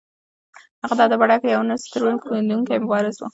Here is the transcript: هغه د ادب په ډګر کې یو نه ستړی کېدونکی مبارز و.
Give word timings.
هغه 0.81 0.93
د 0.97 1.01
ادب 1.07 1.19
په 1.21 1.25
ډګر 1.29 1.41
کې 1.41 1.49
یو 1.55 1.63
نه 1.69 1.75
ستړی 1.83 2.13
کېدونکی 2.23 2.75
مبارز 2.83 3.15
و. 3.19 3.25